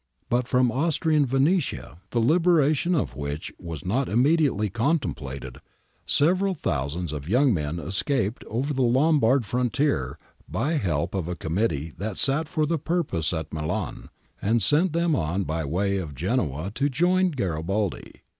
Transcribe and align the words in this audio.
^ 0.25 0.25
But 0.29 0.47
from 0.47 0.71
Austrian 0.71 1.27
Venetia, 1.27 1.99
the 2.09 2.17
liberation 2.19 2.95
of 2.95 3.15
which 3.15 3.53
was 3.59 3.85
not 3.85 4.09
immediately 4.09 4.67
contemplated, 4.67 5.59
several 6.07 6.55
thousands 6.55 7.13
of 7.13 7.29
young 7.29 7.53
men 7.53 7.77
escaped 7.77 8.43
over 8.45 8.73
the 8.73 8.81
Lombard 8.81 9.45
frontier 9.45 10.17
by 10.49 10.73
help 10.77 11.13
of 11.13 11.27
a 11.27 11.35
committee 11.35 11.93
that 11.99 12.17
sat 12.17 12.47
for 12.49 12.65
the 12.65 12.79
purpose 12.79 13.31
at 13.31 13.53
Milan 13.53 14.09
and 14.41 14.63
sent 14.63 14.93
them 14.93 15.15
on 15.15 15.43
by 15.43 15.63
way 15.63 15.99
of 15.99 16.15
Genoa 16.15 16.71
to 16.73 16.89
join 16.89 17.29
Garibaldi. 17.29 18.23